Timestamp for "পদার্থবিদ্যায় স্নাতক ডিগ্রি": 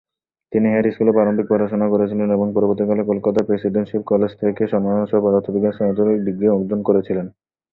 5.23-6.47